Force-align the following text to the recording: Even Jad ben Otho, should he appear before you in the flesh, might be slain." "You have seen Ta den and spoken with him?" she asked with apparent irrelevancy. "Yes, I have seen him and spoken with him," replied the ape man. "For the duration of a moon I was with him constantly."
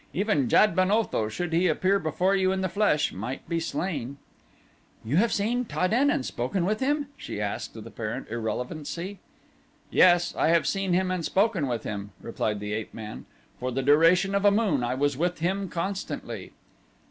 Even 0.15 0.49
Jad 0.49 0.75
ben 0.75 0.89
Otho, 0.89 1.29
should 1.29 1.53
he 1.53 1.67
appear 1.67 1.99
before 1.99 2.35
you 2.35 2.51
in 2.51 2.61
the 2.61 2.69
flesh, 2.69 3.13
might 3.13 3.47
be 3.47 3.59
slain." 3.59 4.17
"You 5.05 5.17
have 5.17 5.31
seen 5.31 5.63
Ta 5.63 5.85
den 5.85 6.09
and 6.09 6.25
spoken 6.25 6.65
with 6.65 6.79
him?" 6.79 7.09
she 7.17 7.39
asked 7.39 7.75
with 7.75 7.85
apparent 7.85 8.27
irrelevancy. 8.29 9.19
"Yes, 9.91 10.35
I 10.35 10.47
have 10.47 10.65
seen 10.65 10.93
him 10.93 11.11
and 11.11 11.23
spoken 11.23 11.67
with 11.67 11.83
him," 11.83 12.13
replied 12.19 12.59
the 12.59 12.73
ape 12.73 12.95
man. 12.95 13.27
"For 13.59 13.71
the 13.71 13.83
duration 13.83 14.33
of 14.33 14.43
a 14.43 14.49
moon 14.49 14.83
I 14.83 14.95
was 14.95 15.17
with 15.17 15.37
him 15.37 15.69
constantly." 15.69 16.53